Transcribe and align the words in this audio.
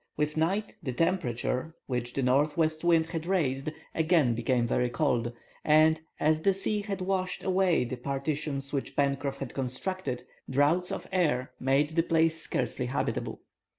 With 0.17 0.35
night 0.35 0.73
the 0.81 0.93
temperature, 0.93 1.75
which 1.85 2.13
the 2.13 2.23
northwest 2.23 2.83
wind 2.83 3.05
had 3.11 3.27
raised, 3.27 3.71
again 3.93 4.33
became 4.33 4.65
very 4.65 4.89
cold, 4.89 5.31
and, 5.63 6.01
as 6.19 6.41
the 6.41 6.55
sea 6.55 6.81
had 6.81 7.01
washed 7.01 7.43
away 7.43 7.83
the 7.85 7.97
partitions 7.97 8.73
which 8.73 8.95
Pencroff 8.95 9.37
had 9.37 9.53
constructed, 9.53 10.23
draughts 10.49 10.91
of 10.91 11.05
air 11.11 11.51
made 11.59 11.91
the 11.91 12.01
place 12.01 12.41
scarcely 12.41 12.87
habitable. 12.87 13.41